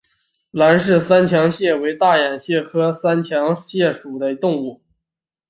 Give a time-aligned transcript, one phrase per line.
[0.49, 4.81] 兰氏三强蟹为大眼蟹科三强蟹属的动物。